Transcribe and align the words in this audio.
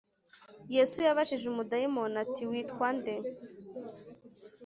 yesu 0.75 0.97
yabajije 1.07 1.45
umudayimoni 1.47 2.15
ati, 2.23 2.43
“witwa 2.51 2.87
nde?” 2.97 3.15